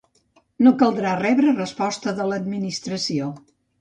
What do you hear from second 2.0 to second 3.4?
de l'Administració.